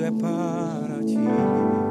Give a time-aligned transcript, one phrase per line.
[0.00, 1.89] Tudo é para ti.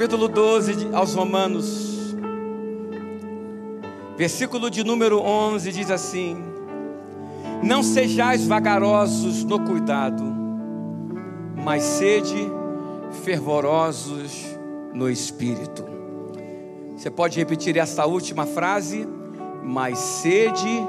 [0.00, 2.16] Capítulo 12 de- aos Romanos,
[4.16, 6.42] versículo de número 11 diz assim:
[7.62, 10.24] Não sejais vagarosos no cuidado,
[11.54, 12.50] mas sede
[13.22, 14.56] fervorosos
[14.94, 15.84] no espírito.
[16.96, 19.06] Você pode repetir essa última frase?
[19.62, 20.82] Mas sede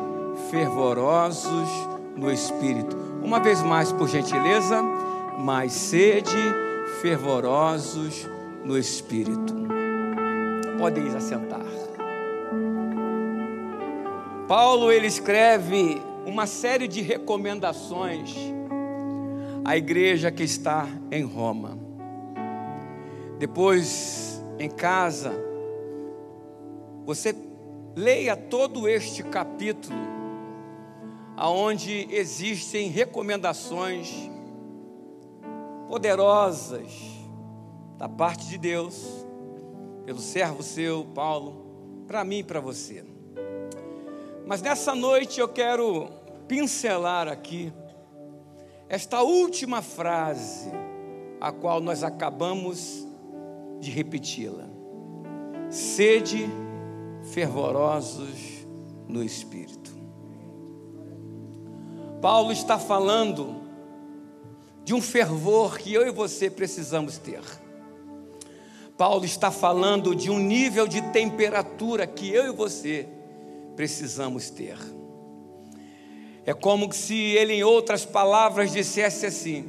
[0.49, 1.67] fervorosos
[2.15, 2.95] no espírito.
[3.21, 4.81] Uma vez mais, por gentileza,
[5.37, 6.37] mas sede
[7.01, 8.40] fervorosos no
[8.77, 9.53] espírito.
[10.77, 11.65] Podem ir assentar.
[14.47, 18.35] Paulo ele escreve uma série de recomendações
[19.63, 21.77] à igreja que está em Roma.
[23.39, 25.33] Depois, em casa,
[27.05, 27.35] você
[27.95, 29.97] leia todo este capítulo,
[31.35, 34.29] aonde existem recomendações
[35.87, 37.10] poderosas
[38.01, 39.27] da parte de Deus,
[40.05, 43.05] pelo servo seu, Paulo, para mim e para você.
[44.43, 46.09] Mas nessa noite eu quero
[46.47, 47.71] pincelar aqui
[48.89, 50.71] esta última frase,
[51.39, 53.07] a qual nós acabamos
[53.79, 54.67] de repeti-la.
[55.69, 56.49] Sede
[57.31, 58.65] fervorosos
[59.07, 59.93] no espírito.
[62.19, 63.61] Paulo está falando
[64.83, 67.60] de um fervor que eu e você precisamos ter.
[69.01, 73.07] Paulo está falando de um nível de temperatura que eu e você
[73.75, 74.77] precisamos ter.
[76.45, 79.67] É como se ele, em outras palavras, dissesse assim: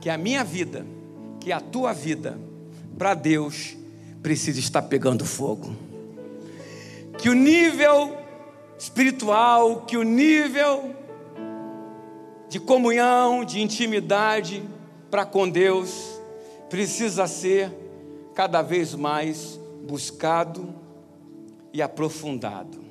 [0.00, 0.84] que a minha vida,
[1.38, 2.36] que a tua vida,
[2.98, 3.76] para Deus,
[4.24, 5.76] precisa estar pegando fogo.
[7.18, 8.12] Que o nível
[8.76, 10.96] espiritual, que o nível
[12.48, 14.64] de comunhão, de intimidade
[15.12, 16.20] para com Deus,
[16.68, 17.85] precisa ser
[18.36, 19.58] cada vez mais
[19.88, 20.68] buscado
[21.72, 22.84] e aprofundado.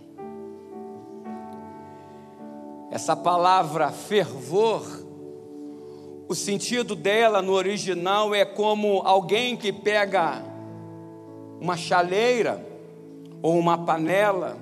[2.90, 4.82] Essa palavra fervor,
[6.28, 10.44] o sentido dela no original é como alguém que pega
[11.62, 12.66] uma chaleira
[13.40, 14.58] ou uma panela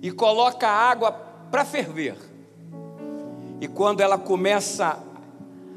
[0.00, 2.16] e coloca água para ferver.
[3.60, 4.98] E quando ela começa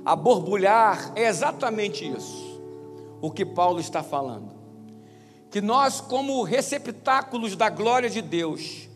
[0.06, 2.53] a borbulhar, é exatamente isso
[3.24, 4.52] o que Paulo está falando.
[5.50, 8.90] Que nós, como receptáculos da glória de Deus,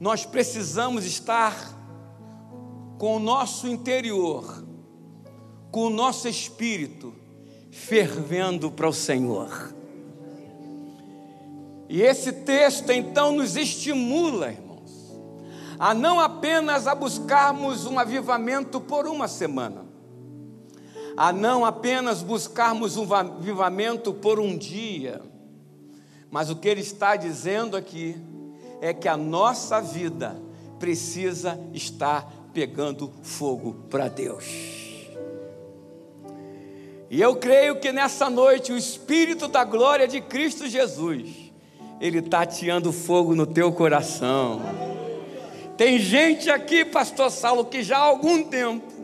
[0.00, 1.54] nós precisamos estar
[2.96, 4.64] com o nosso interior,
[5.70, 7.12] com o nosso espírito
[7.70, 9.74] fervendo para o Senhor.
[11.86, 15.20] E esse texto então nos estimula, irmãos,
[15.78, 19.87] a não apenas a buscarmos um avivamento por uma semana,
[21.18, 25.20] a não apenas buscarmos um avivamento por um dia,
[26.30, 28.16] mas o que ele está dizendo aqui
[28.80, 30.40] é que a nossa vida
[30.78, 34.44] precisa estar pegando fogo para Deus.
[37.10, 41.52] E eu creio que nessa noite o Espírito da glória de Cristo Jesus,
[42.00, 44.60] ele está ateando fogo no teu coração.
[45.76, 48.97] Tem gente aqui, Pastor Saulo, que já há algum tempo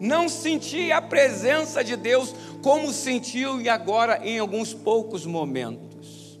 [0.00, 2.32] não sentia a presença de Deus
[2.62, 6.38] como sentiu e agora em alguns poucos momentos.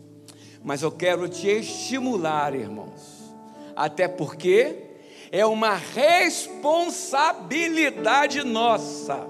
[0.62, 3.32] Mas eu quero te estimular, irmãos,
[3.74, 4.76] até porque
[5.30, 9.26] é uma responsabilidade nossa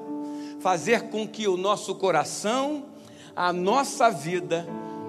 [0.60, 2.84] fazer com que o nosso coração,
[3.34, 4.66] a nossa vida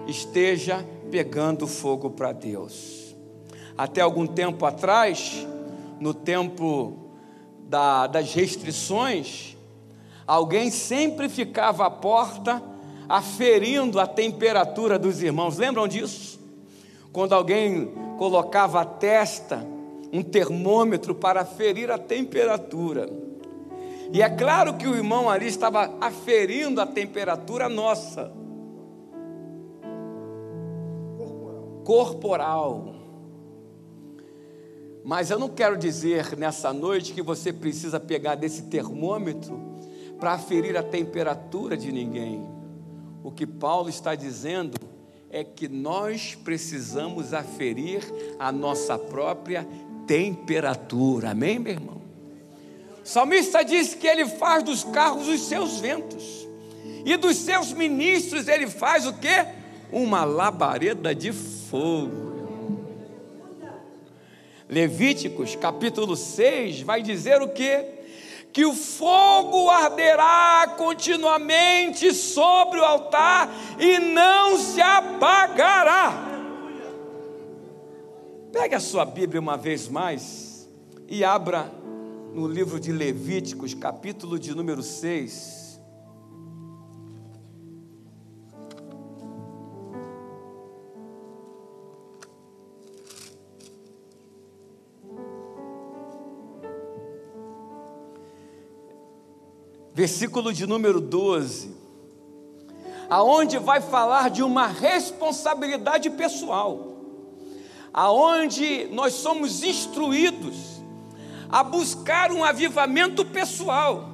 [0.07, 3.15] esteja pegando fogo para Deus.
[3.77, 5.47] Até algum tempo atrás,
[5.99, 7.08] no tempo
[7.69, 9.55] da, das restrições,
[10.25, 12.61] alguém sempre ficava à porta
[13.07, 15.57] aferindo a temperatura dos irmãos.
[15.57, 16.39] Lembram disso?
[17.13, 19.65] Quando alguém colocava a testa,
[20.11, 23.07] um termômetro para aferir a temperatura.
[24.11, 28.31] E é claro que o irmão ali estava aferindo a temperatura nossa.
[31.83, 32.98] Corporal.
[35.09, 39.59] Mas eu não quero dizer nessa noite que você precisa pegar desse termômetro
[40.19, 42.47] para aferir a temperatura de ninguém.
[43.23, 44.77] O que Paulo está dizendo
[45.31, 48.03] é que nós precisamos aferir
[48.37, 49.67] a nossa própria
[50.05, 51.31] temperatura.
[51.31, 52.01] Amém, meu irmão?
[53.03, 56.47] O salmista diz que ele faz dos carros os seus ventos,
[57.03, 59.43] e dos seus ministros ele faz o que?
[59.91, 62.28] Uma labareda de fogo.
[64.69, 67.99] Levíticos capítulo 6 vai dizer o que?
[68.51, 73.49] que o fogo arderá continuamente sobre o altar
[73.79, 76.27] e não se apagará.
[78.51, 80.67] Pegue a sua Bíblia uma vez mais
[81.07, 81.71] e abra
[82.33, 85.68] no livro de Levíticos, capítulo de número 6.
[99.99, 101.75] Versículo de número 12,
[103.09, 106.95] aonde vai falar de uma responsabilidade pessoal,
[107.93, 110.55] aonde nós somos instruídos
[111.49, 114.07] a buscar um avivamento pessoal.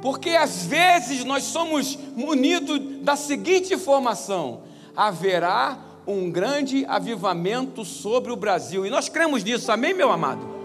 [0.00, 4.62] Porque às vezes nós somos munidos da seguinte informação:
[4.96, 5.76] haverá
[6.06, 8.86] um grande avivamento sobre o Brasil.
[8.86, 10.59] E nós cremos nisso, amém, meu amado?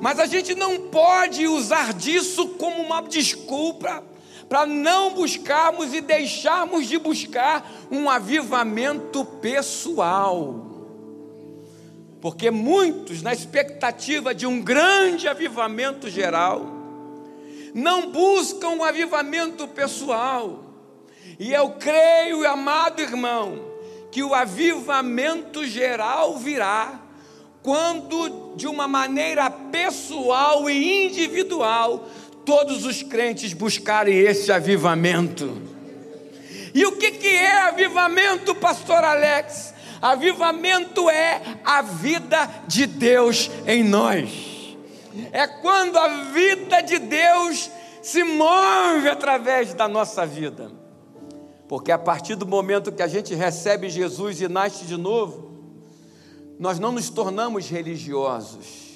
[0.00, 4.02] Mas a gente não pode usar disso como uma desculpa
[4.48, 10.66] para não buscarmos e deixarmos de buscar um avivamento pessoal.
[12.20, 16.66] Porque muitos, na expectativa de um grande avivamento geral,
[17.74, 20.64] não buscam um avivamento pessoal.
[21.38, 23.70] E eu creio, amado irmão,
[24.10, 27.00] que o avivamento geral virá
[27.62, 32.08] quando de uma maneira pessoal e individual
[32.44, 35.60] todos os crentes buscarem esse avivamento.
[36.74, 39.74] E o que, que é avivamento, pastor Alex?
[40.00, 44.76] Avivamento é a vida de Deus em nós.
[45.32, 47.70] É quando a vida de Deus
[48.02, 50.70] se move através da nossa vida.
[51.68, 55.50] Porque a partir do momento que a gente recebe Jesus e nasce de novo,
[56.58, 58.89] nós não nos tornamos religiosos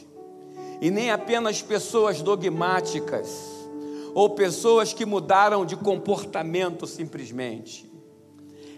[0.85, 3.27] e nem apenas pessoas dogmáticas
[4.13, 7.91] ou pessoas que mudaram de comportamento simplesmente.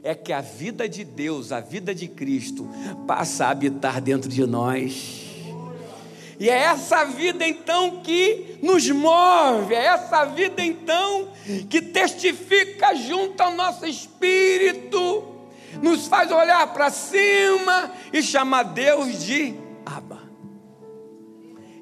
[0.05, 2.71] É que a vida de Deus, a vida de Cristo,
[3.09, 5.27] passa a habitar dentro de nós.
[6.39, 11.31] E é essa vida então que nos move, é essa vida então
[11.69, 15.35] que testifica junto ao nosso espírito
[15.83, 19.66] nos faz olhar para cima e chamar Deus de.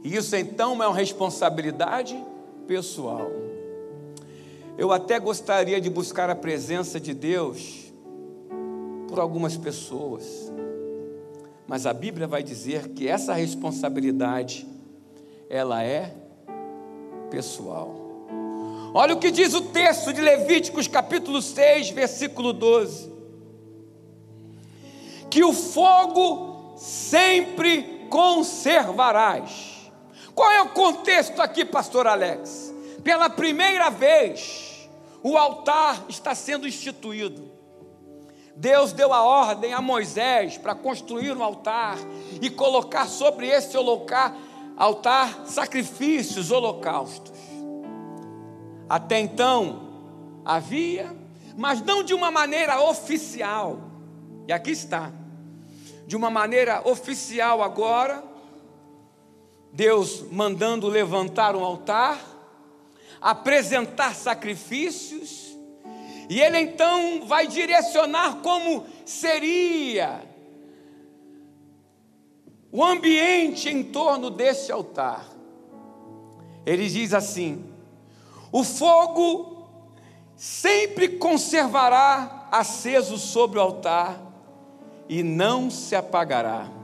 [0.04, 2.22] Isso então é uma responsabilidade
[2.66, 3.30] pessoal.
[4.76, 7.92] Eu até gostaria de buscar a presença de Deus
[9.08, 10.52] por algumas pessoas,
[11.66, 14.66] mas a Bíblia vai dizer que essa responsabilidade
[15.48, 16.14] ela é
[17.30, 18.02] pessoal.
[18.92, 23.14] Olha o que diz o texto de Levíticos, capítulo 6, versículo 12
[25.34, 29.73] que o fogo sempre conservarás.
[30.34, 32.74] Qual é o contexto aqui, pastor Alex?
[33.02, 34.88] Pela primeira vez,
[35.22, 37.52] o altar está sendo instituído.
[38.56, 41.96] Deus deu a ordem a Moisés para construir um altar
[42.40, 43.76] e colocar sobre esse
[44.76, 47.32] altar, sacrifícios, holocaustos.
[48.88, 49.88] Até então
[50.44, 51.14] havia,
[51.56, 53.78] mas não de uma maneira oficial.
[54.46, 55.10] E aqui está
[56.06, 58.22] de uma maneira oficial agora,
[59.74, 62.16] Deus mandando levantar um altar,
[63.20, 65.58] apresentar sacrifícios,
[66.30, 70.22] e Ele então vai direcionar como seria
[72.70, 75.26] o ambiente em torno desse altar.
[76.64, 77.64] Ele diz assim:
[78.52, 79.66] o fogo
[80.36, 84.20] sempre conservará aceso sobre o altar,
[85.08, 86.83] e não se apagará.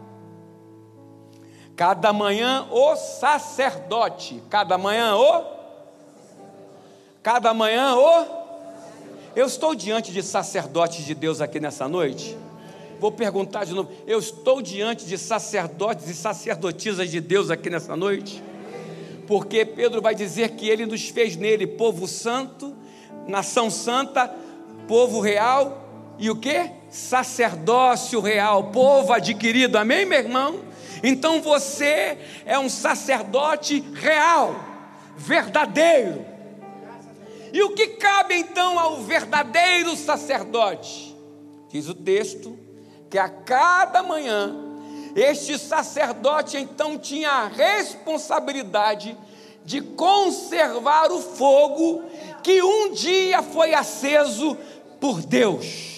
[1.80, 5.44] Cada manhã o sacerdote, cada manhã o
[7.22, 8.26] cada manhã o
[9.34, 12.36] Eu estou diante de sacerdotes de Deus aqui nessa noite.
[12.98, 13.90] Vou perguntar de novo.
[14.06, 18.42] Eu estou diante de sacerdotes e sacerdotisas de Deus aqui nessa noite?
[19.26, 22.76] Porque Pedro vai dizer que ele nos fez nele povo santo,
[23.26, 24.30] nação santa,
[24.86, 25.82] povo real
[26.18, 26.72] e o que?
[26.90, 30.69] Sacerdócio real, povo adquirido, amém, meu irmão?
[31.02, 34.54] Então você é um sacerdote real,
[35.16, 36.24] verdadeiro.
[37.52, 41.16] E o que cabe então ao verdadeiro sacerdote?
[41.68, 42.58] Diz o texto
[43.08, 44.70] que a cada manhã
[45.14, 49.16] este sacerdote então tinha a responsabilidade
[49.64, 52.04] de conservar o fogo
[52.42, 54.56] que um dia foi aceso
[55.00, 55.90] por Deus.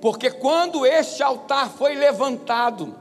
[0.00, 2.96] Porque quando este altar foi levantado,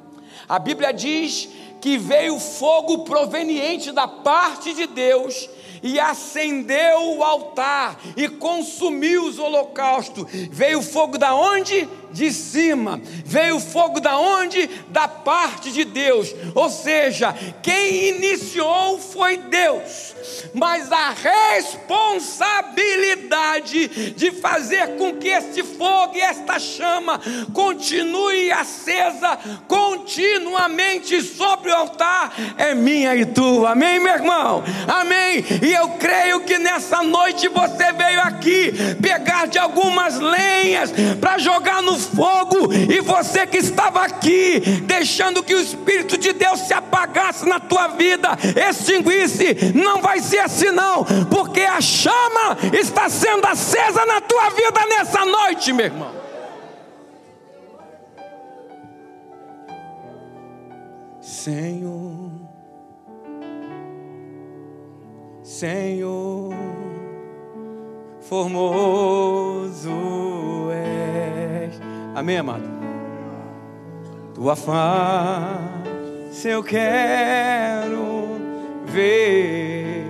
[0.51, 1.47] a Bíblia diz
[1.79, 5.49] que veio fogo proveniente da parte de Deus
[5.83, 10.25] e acendeu o altar e consumiu os holocaustos.
[10.51, 11.89] Veio fogo da onde?
[12.11, 13.01] De cima.
[13.25, 14.69] Veio fogo da onde?
[14.89, 16.35] Da parte de Deus.
[16.53, 20.13] Ou seja, quem iniciou foi Deus.
[20.53, 27.19] Mas a responsabilidade de fazer com que este fogo e esta chama
[27.53, 33.71] continue acesa continuamente sobre o altar é minha e tua.
[33.71, 34.63] Amém, meu irmão?
[34.87, 35.43] Amém.
[35.61, 41.81] E eu creio que nessa noite você veio aqui pegar de algumas lenhas para jogar
[41.81, 47.47] no fogo, e você que estava aqui, deixando que o Espírito de Deus se apagasse
[47.47, 48.29] na tua vida,
[48.69, 54.85] extinguisse, não vai ser assim não, porque a chama está sendo acesa na tua vida
[54.87, 56.21] nessa noite, meu irmão.
[61.21, 62.60] Senhor.
[65.61, 66.49] Senhor,
[68.19, 69.91] formoso
[70.71, 71.79] és.
[72.15, 72.63] Amém, amado?
[74.33, 78.39] Tua face eu quero
[78.85, 80.07] ver,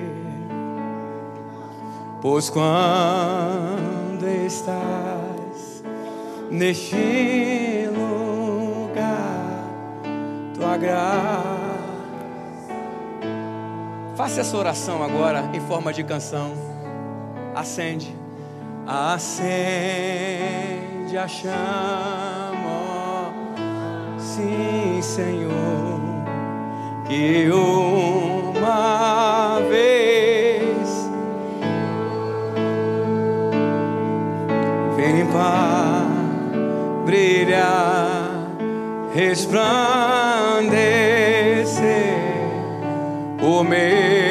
[2.21, 5.83] pois quando estás
[6.49, 9.65] neste lugar,
[10.55, 11.60] tua graça
[14.21, 16.53] Faça essa oração agora em forma de canção.
[17.55, 18.15] Acende.
[18.85, 19.57] Acende
[21.17, 21.49] a chama.
[24.19, 25.99] Sim, Senhor.
[27.07, 31.09] Que uma vez
[34.97, 36.05] vem para
[37.07, 38.29] brilhar,
[39.15, 41.30] resplandecer
[43.51, 44.30] o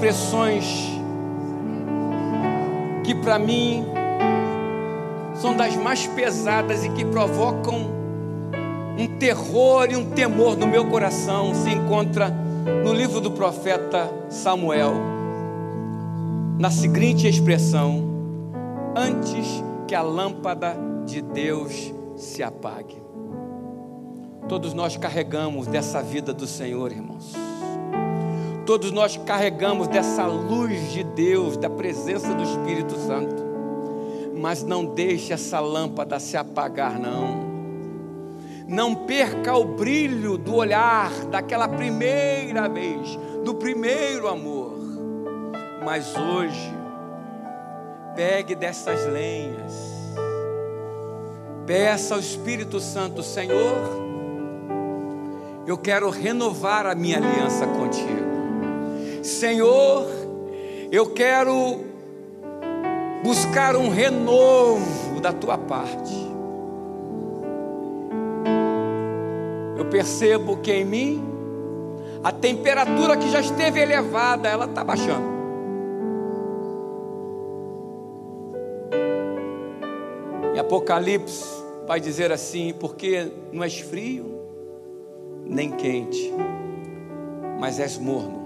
[0.00, 0.64] expressões
[3.04, 3.84] que para mim
[5.34, 7.90] são das mais pesadas e que provocam
[8.98, 12.30] um terror e um temor no meu coração se encontra
[12.82, 14.94] no livro do profeta Samuel,
[16.58, 18.02] na seguinte expressão:
[18.96, 22.96] antes que a lâmpada de Deus se apague.
[24.48, 27.49] Todos nós carregamos dessa vida do Senhor, irmãos.
[28.70, 33.34] Todos nós carregamos dessa luz de Deus, da presença do Espírito Santo.
[34.36, 37.50] Mas não deixe essa lâmpada se apagar, não.
[38.68, 44.78] Não perca o brilho do olhar daquela primeira vez, do primeiro amor.
[45.84, 46.72] Mas hoje,
[48.14, 49.74] pegue dessas lenhas,
[51.66, 53.82] peça ao Espírito Santo, Senhor,
[55.66, 58.29] eu quero renovar a minha aliança contigo.
[59.22, 60.06] Senhor,
[60.90, 61.84] eu quero
[63.22, 66.14] buscar um renovo da tua parte.
[69.76, 71.24] Eu percebo que em mim
[72.24, 75.40] a temperatura que já esteve elevada, ela está baixando.
[80.54, 81.44] Em Apocalipse
[81.86, 84.40] vai dizer assim: porque não és frio,
[85.44, 86.32] nem quente,
[87.58, 88.39] mas és morno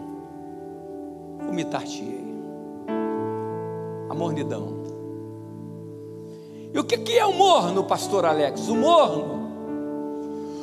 [1.54, 2.25] vomitar-te-ei.
[4.11, 4.82] A mornidão.
[6.73, 8.68] E o que, que é o morno, pastor Alex?
[8.68, 9.44] O morno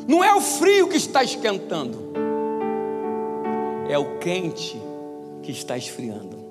[0.05, 1.97] não é o frio que está esquentando,
[3.87, 4.81] é o quente
[5.41, 6.41] que está esfriando.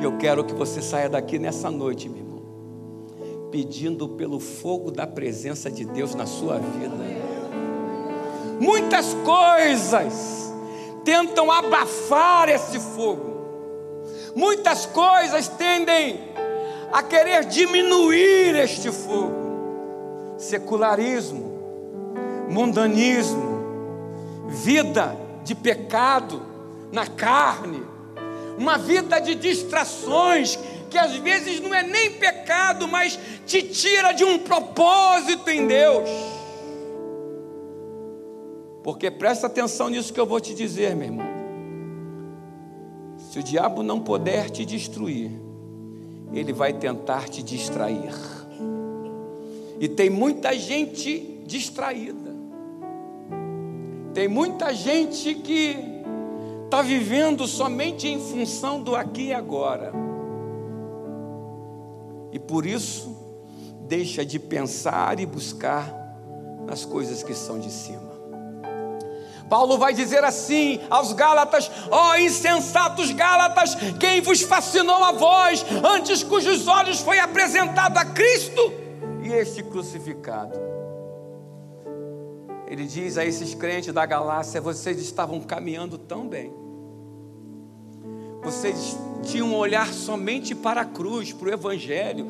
[0.00, 2.42] Eu quero que você saia daqui nessa noite, meu irmão,
[3.50, 6.94] pedindo pelo fogo da presença de Deus na sua vida.
[8.60, 10.41] Muitas coisas
[11.04, 13.32] tentam abafar esse fogo.
[14.34, 16.20] Muitas coisas tendem
[16.92, 20.34] a querer diminuir este fogo.
[20.38, 21.52] Secularismo,
[22.48, 26.42] mundanismo, vida de pecado
[26.90, 27.82] na carne,
[28.58, 30.58] uma vida de distrações
[30.90, 36.08] que às vezes não é nem pecado, mas te tira de um propósito em Deus.
[38.82, 41.26] Porque presta atenção nisso que eu vou te dizer, meu irmão.
[43.16, 45.30] Se o diabo não puder te destruir,
[46.32, 48.12] ele vai tentar te distrair.
[49.78, 52.32] E tem muita gente distraída.
[54.12, 55.76] Tem muita gente que
[56.64, 59.92] está vivendo somente em função do aqui e agora.
[62.32, 63.14] E por isso,
[63.86, 65.94] deixa de pensar e buscar
[66.66, 68.01] nas coisas que são de cima.
[69.52, 75.62] Paulo vai dizer assim aos Gálatas: Ó oh, insensatos Gálatas, quem vos fascinou a vós,
[75.84, 78.72] antes cujos olhos foi apresentado a Cristo
[79.22, 80.58] e este crucificado.
[82.66, 86.50] Ele diz a esses crentes da Galácia: vocês estavam caminhando tão bem,
[88.42, 92.26] vocês tinham um olhar somente para a cruz, para o Evangelho,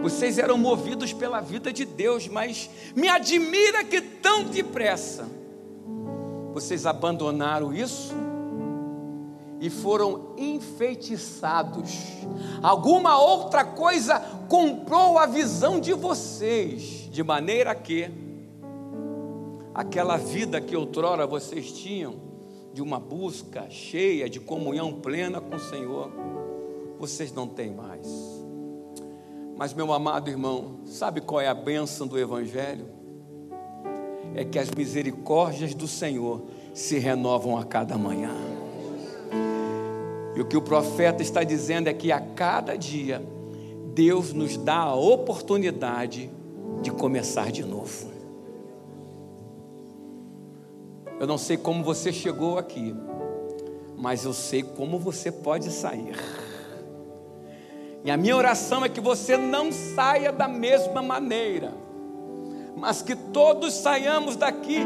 [0.00, 5.33] vocês eram movidos pela vida de Deus, mas me admira que tão depressa
[6.54, 8.14] vocês abandonaram isso
[9.60, 11.90] e foram enfeitiçados.
[12.62, 18.08] Alguma outra coisa comprou a visão de vocês, de maneira que
[19.74, 22.14] aquela vida que outrora vocês tinham,
[22.72, 26.12] de uma busca cheia, de comunhão plena com o Senhor,
[27.00, 28.06] vocês não têm mais.
[29.56, 33.03] Mas, meu amado irmão, sabe qual é a bênção do Evangelho?
[34.34, 38.34] É que as misericórdias do Senhor se renovam a cada manhã.
[40.34, 43.22] E o que o profeta está dizendo é que a cada dia
[43.94, 46.28] Deus nos dá a oportunidade
[46.82, 48.12] de começar de novo.
[51.20, 52.94] Eu não sei como você chegou aqui,
[53.96, 56.16] mas eu sei como você pode sair.
[58.04, 61.72] E a minha oração é que você não saia da mesma maneira
[62.76, 64.80] mas que todos saiamos daqui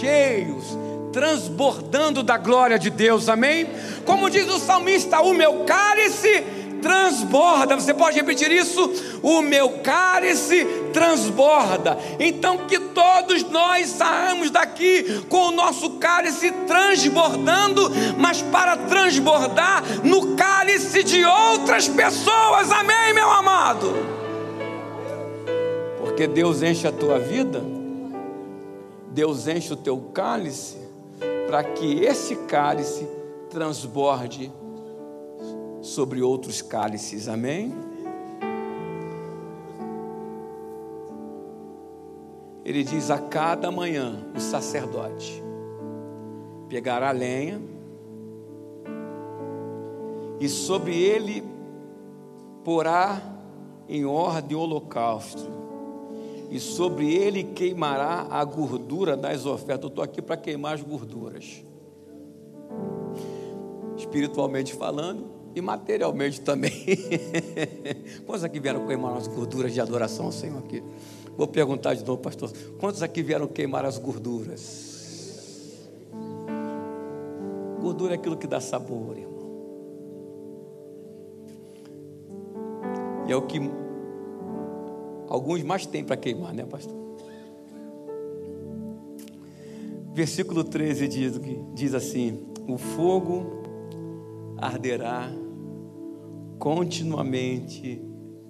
[0.00, 0.64] cheios,
[1.12, 3.68] transbordando da glória de Deus, amém?
[4.04, 6.44] Como diz o salmista, o meu cálice
[6.82, 7.76] transborda.
[7.76, 9.20] Você pode repetir isso?
[9.22, 11.96] O meu cálice transborda.
[12.18, 20.34] Então que todos nós saímos daqui com o nosso cálice transbordando, mas para transbordar no
[20.34, 22.70] cálice de outras pessoas.
[22.70, 24.21] Amém, meu amado.
[26.22, 27.60] Porque Deus enche a tua vida,
[29.10, 30.78] Deus enche o teu cálice,
[31.48, 33.08] para que esse cálice
[33.50, 34.52] transborde
[35.80, 37.74] sobre outros cálices, amém?
[42.64, 45.42] Ele diz: a cada manhã o sacerdote
[46.68, 47.60] pegará lenha
[50.38, 51.42] e sobre ele
[52.62, 53.20] porá
[53.88, 55.61] em ordem o holocausto
[56.52, 59.84] e sobre ele queimará a gordura das ofertas.
[59.84, 61.64] Eu estou aqui para queimar as gorduras,
[63.96, 66.70] espiritualmente falando e materialmente também.
[68.26, 70.84] Quantos aqui vieram queimar as gorduras de adoração Senhor aqui?
[71.38, 72.52] Vou perguntar de novo, pastor.
[72.78, 74.92] Quantos aqui vieram queimar as gorduras?
[77.80, 79.32] Gordura é aquilo que dá sabor, irmão.
[83.26, 83.58] E é o que
[85.32, 86.94] Alguns mais têm para queimar, né, pastor?
[90.12, 91.40] Versículo 13 diz,
[91.72, 93.46] diz assim: O fogo
[94.58, 95.32] arderá
[96.58, 98.04] continuamente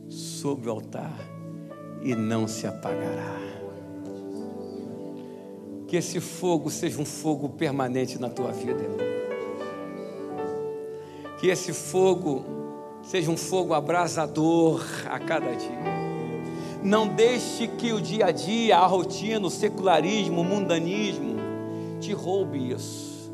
[0.08, 1.16] sobre o altar
[2.02, 3.38] e não se apagará.
[5.86, 8.82] Que esse fogo seja um fogo permanente na tua vida.
[11.38, 12.44] Que esse fogo
[13.04, 15.91] seja um fogo abrasador a cada dia.
[16.82, 21.36] Não deixe que o dia a dia, a rotina, o secularismo, o mundanismo
[22.00, 23.30] te roube isso.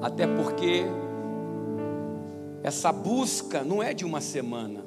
[0.00, 0.84] Até porque
[2.62, 4.84] essa busca não é de uma semana.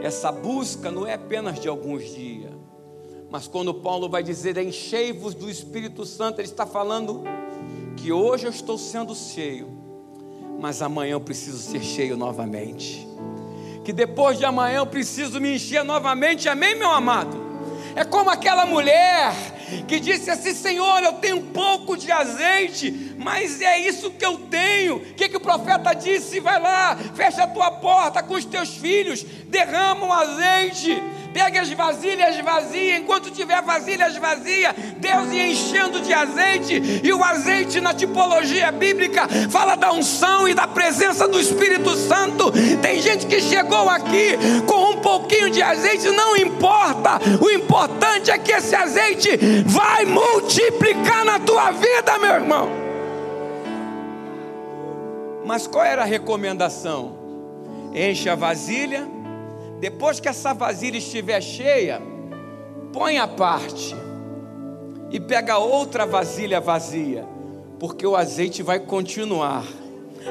[0.00, 2.52] Essa busca não é apenas de alguns dias.
[3.28, 7.24] Mas quando Paulo vai dizer enchei-vos do Espírito Santo, ele está falando
[7.96, 9.68] que hoje eu estou sendo cheio,
[10.60, 13.10] mas amanhã eu preciso ser cheio novamente
[13.84, 17.50] que depois de amanhã eu preciso me encher novamente, amém, meu amado?
[17.96, 19.32] É como aquela mulher
[19.86, 24.96] que disse assim: Senhor, eu tenho pouco de azeite, mas é isso que eu tenho.
[24.96, 26.40] O que, que o profeta disse?
[26.40, 31.02] Vai lá, fecha a tua porta com os teus filhos, derrama o azeite.
[31.32, 37.22] Pegue as vasilhas vazias, enquanto tiver vasilhas vazias, Deus ia enchendo de azeite, e o
[37.22, 42.50] azeite na tipologia bíblica fala da unção e da presença do Espírito Santo.
[42.82, 48.38] Tem gente que chegou aqui com um pouquinho de azeite, não importa, o importante é
[48.38, 52.68] que esse azeite vai multiplicar na tua vida, meu irmão.
[55.44, 57.18] Mas qual era a recomendação?
[57.94, 59.19] Enche a vasilha
[59.80, 62.02] depois que essa vasilha estiver cheia,
[62.92, 63.96] põe à parte
[65.10, 67.26] e pega outra vasilha vazia,
[67.78, 69.64] porque o azeite vai continuar.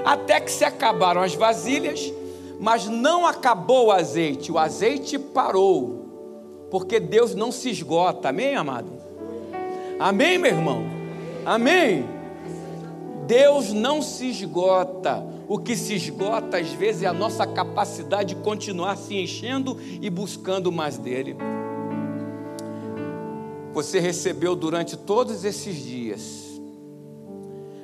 [0.05, 2.13] Até que se acabaram as vasilhas,
[2.59, 8.91] mas não acabou o azeite, o azeite parou, porque Deus não se esgota, amém, amado?
[9.99, 10.83] Amém, meu irmão?
[11.43, 12.05] Amém?
[13.29, 15.23] Deus não se esgota.
[15.47, 20.09] O que se esgota às vezes é a nossa capacidade de continuar se enchendo e
[20.09, 21.37] buscando mais dele.
[23.71, 26.59] Você recebeu durante todos esses dias,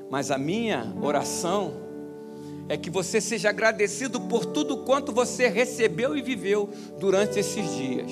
[0.10, 1.74] mas a minha oração
[2.68, 6.68] é que você seja agradecido por tudo quanto você recebeu e viveu
[7.00, 8.12] durante esses dias,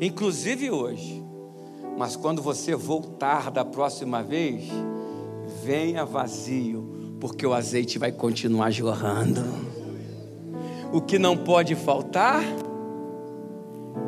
[0.00, 1.22] inclusive hoje.
[1.96, 4.64] Mas quando você voltar da próxima vez,
[5.64, 9.42] venha vazio, porque o azeite vai continuar jorrando.
[10.92, 12.42] O que não pode faltar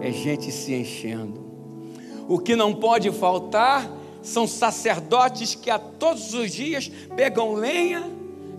[0.01, 1.42] é gente se enchendo.
[2.29, 3.90] O que não pode faltar
[4.23, 8.03] são sacerdotes que a todos os dias pegam lenha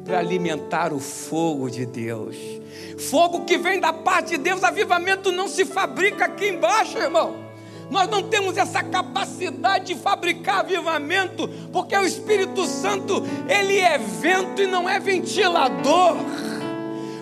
[0.03, 2.35] para alimentar o fogo de Deus.
[2.97, 7.44] Fogo que vem da parte de Deus, avivamento não se fabrica aqui embaixo, irmão.
[7.89, 14.61] Nós não temos essa capacidade de fabricar avivamento, porque o Espírito Santo, ele é vento
[14.61, 16.17] e não é ventilador.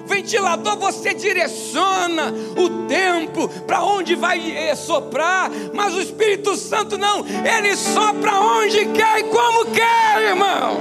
[0.06, 7.26] Ventilador você direciona o tempo para onde vai eh, soprar, mas o Espírito Santo não,
[7.26, 10.78] ele sopra onde quer e como quer, irmão.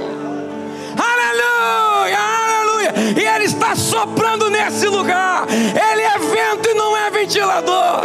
[0.97, 2.93] Aleluia, aleluia.
[3.17, 5.47] E ele está soprando nesse lugar.
[5.49, 8.03] Ele é vento e não é ventilador.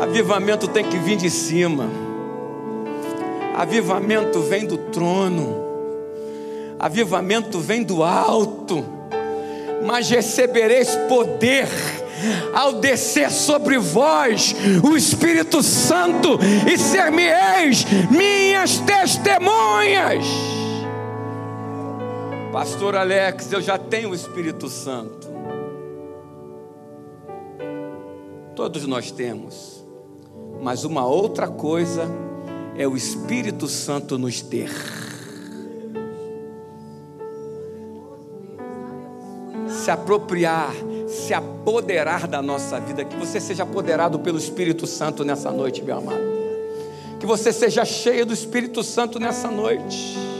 [0.00, 1.88] Avivamento tem que vir de cima.
[3.56, 5.56] Avivamento vem do trono.
[6.78, 8.84] Avivamento vem do alto.
[9.84, 11.68] Mas recebereis poder
[12.54, 16.38] ao descer sobre vós o Espírito Santo
[16.70, 20.24] e ser-me-eis minhas testemunhas.
[22.52, 25.28] Pastor Alex, eu já tenho o Espírito Santo.
[28.56, 29.77] Todos nós temos.
[30.60, 32.06] Mas uma outra coisa
[32.76, 34.70] é o Espírito Santo nos ter.
[39.68, 40.72] Se apropriar,
[41.06, 45.96] se apoderar da nossa vida, que você seja apoderado pelo Espírito Santo nessa noite, meu
[45.96, 46.38] amado.
[47.18, 50.37] Que você seja cheio do Espírito Santo nessa noite.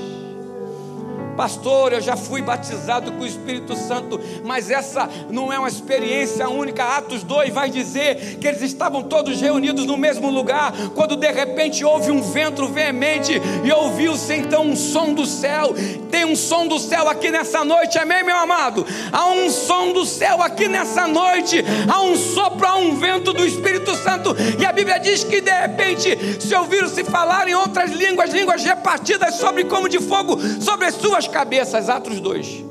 [1.39, 6.49] Pastor, eu já fui batizado com o Espírito Santo, mas essa não é uma experiência
[6.49, 6.83] única.
[6.83, 11.85] Atos 2 vai dizer que eles estavam todos reunidos no mesmo lugar, quando de repente
[11.85, 15.73] houve um vento veemente e ouviu-se então um som do céu.
[16.11, 18.85] Tem um som do céu aqui nessa noite, amém, meu amado?
[19.13, 23.47] Há um som do céu aqui nessa noite, há um sopro, há um vento do
[23.47, 28.31] Espírito Santo, e a Bíblia diz que de repente se ouviram-se falar em outras línguas,
[28.31, 32.65] línguas repartidas sobre como de fogo sobre as suas cabeças, Atos 2.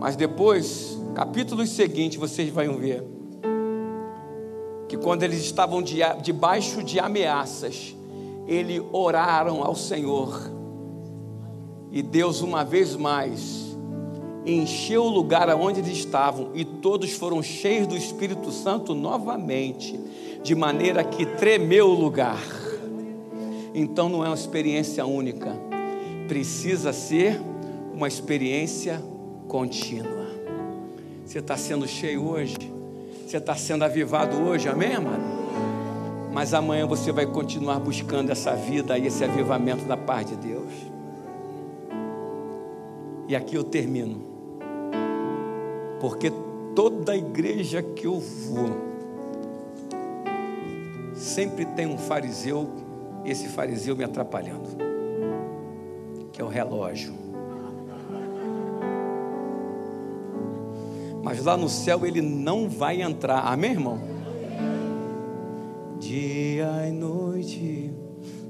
[0.00, 3.04] Mas depois, capítulos seguintes, vocês vão ver
[4.88, 7.94] que quando eles estavam debaixo de ameaças,
[8.46, 10.50] eles oraram ao Senhor.
[11.90, 13.76] E Deus, uma vez mais,
[14.46, 19.98] encheu o lugar onde eles estavam, e todos foram cheios do Espírito Santo novamente,
[20.42, 22.40] de maneira que tremeu o lugar.
[23.74, 25.67] Então não é uma experiência única
[26.28, 27.40] precisa ser
[27.94, 29.02] uma experiência
[29.48, 30.28] contínua.
[31.24, 32.56] Você está sendo cheio hoje,
[33.26, 35.38] você está sendo avivado hoje, amém, amado?
[36.32, 40.72] Mas amanhã você vai continuar buscando essa vida e esse avivamento da parte de Deus.
[43.26, 44.22] E aqui eu termino,
[46.00, 46.30] porque
[46.74, 48.70] toda igreja que eu vou,
[51.14, 52.70] sempre tem um fariseu,
[53.24, 54.87] esse fariseu me atrapalhando
[56.48, 57.14] que é o relógio.
[61.22, 63.98] Mas lá no céu ele não vai entrar, amém, irmão?
[65.98, 67.90] Dia e noite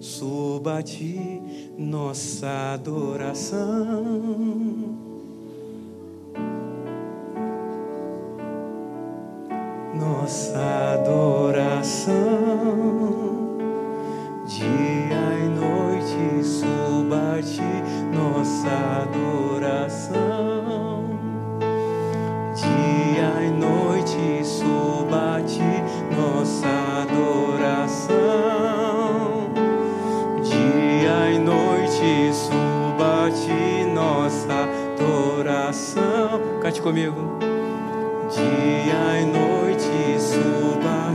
[0.00, 1.42] suba a ti
[1.76, 3.66] nossa adoração.
[9.94, 10.58] Nossa
[10.94, 12.14] adoração,
[36.88, 37.38] comigo.
[38.34, 41.07] Dia e noite suba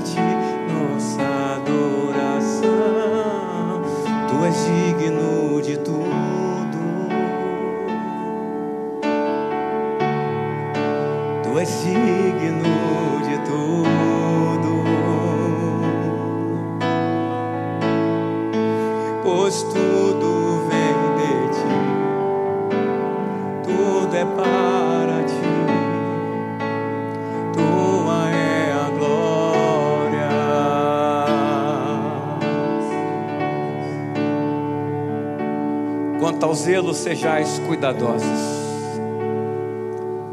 [36.63, 38.23] zelo, sejais cuidadosos,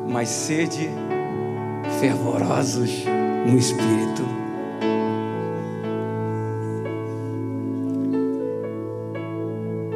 [0.08, 0.88] mas sede
[1.98, 3.04] fervorosos
[3.44, 4.22] no espírito.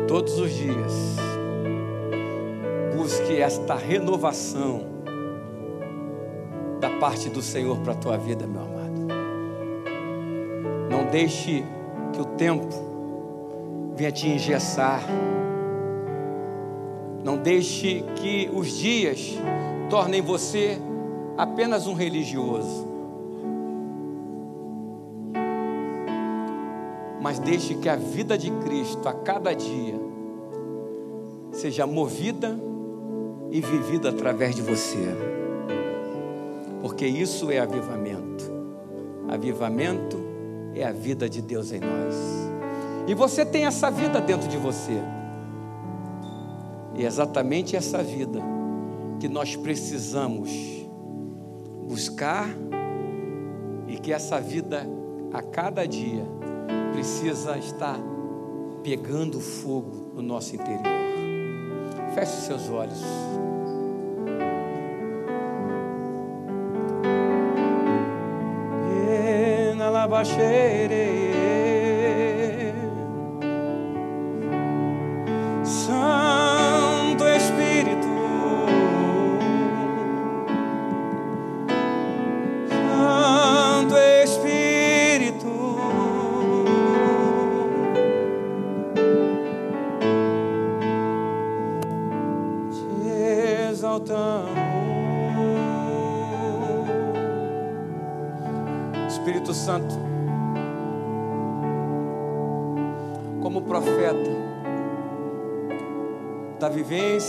[0.08, 1.16] Todos os dias,
[2.96, 4.86] busque esta renovação
[6.80, 9.06] da parte do Senhor para a tua vida, meu amado.
[10.90, 11.64] Não deixe
[12.12, 12.74] que o tempo
[13.94, 15.00] venha te engessar.
[17.24, 19.36] Não deixe que os dias
[19.90, 20.78] tornem você
[21.36, 22.86] apenas um religioso.
[27.20, 29.94] Mas deixe que a vida de Cristo a cada dia
[31.50, 32.56] seja movida
[33.50, 35.34] e vivida através de você
[36.84, 38.44] porque isso é avivamento.
[39.26, 40.18] Avivamento
[40.74, 42.14] é a vida de Deus em nós.
[43.08, 45.00] E você tem essa vida dentro de você.
[46.96, 48.40] E é exatamente essa vida
[49.20, 50.50] que nós precisamos
[51.88, 52.48] buscar
[53.88, 54.86] e que essa vida
[55.32, 56.24] a cada dia
[56.92, 57.98] precisa estar
[58.82, 60.82] pegando fogo no nosso interior.
[62.14, 63.02] Feche os seus olhos.
[70.04, 71.33] Alabaxere.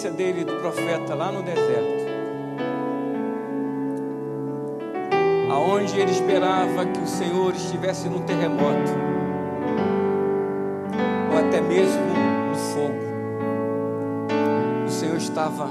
[0.05, 2.05] Vivência dele, do profeta lá no deserto,
[5.51, 8.91] aonde ele esperava que o Senhor estivesse no terremoto,
[11.31, 12.01] ou até mesmo
[12.49, 13.05] no fogo,
[14.85, 15.67] o Senhor estava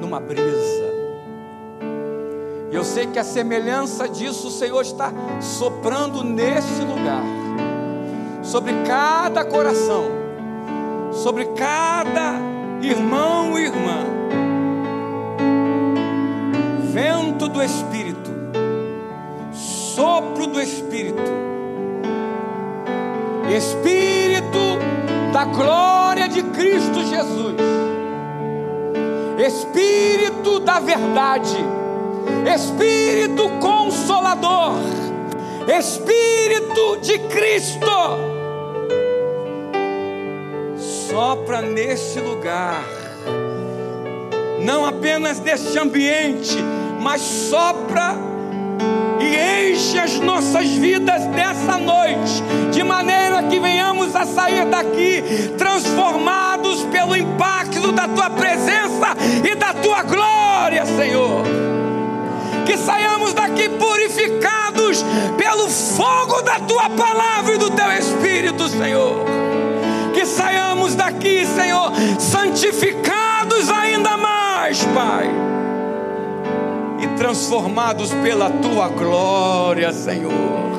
[0.00, 0.90] numa brisa.
[2.70, 7.22] E eu sei que a semelhança disso o Senhor está soprando neste lugar,
[8.42, 10.04] sobre cada coração,
[11.12, 12.49] sobre cada
[12.82, 14.06] irmão e irmã.
[16.92, 18.30] Vento do Espírito,
[19.52, 21.30] sopro do Espírito,
[23.56, 24.78] Espírito
[25.32, 27.56] da glória de Cristo Jesus,
[29.38, 31.80] Espírito da verdade
[32.46, 34.74] Espírito Consolador,
[35.68, 37.86] Espírito de Cristo,
[41.10, 42.84] sopra neste lugar,
[44.60, 46.56] não apenas neste ambiente,
[47.00, 48.14] mas sopra
[49.18, 56.84] e enche as nossas vidas nessa noite, de maneira que venhamos a sair daqui transformados
[56.84, 61.42] pelo impacto da tua presença e da tua glória, Senhor
[62.66, 65.04] que saiamos daqui purificados
[65.36, 69.39] pelo fogo da tua palavra e do teu Espírito, Senhor.
[70.14, 75.30] Que saiamos daqui, Senhor, santificados ainda mais, Pai,
[77.00, 80.70] e transformados pela tua glória, Senhor.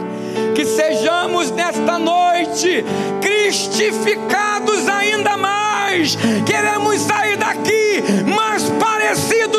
[0.56, 2.86] que sejamos nesta noite
[3.22, 6.16] cristificados ainda mais.
[6.46, 9.51] Queremos sair daqui mais parecidos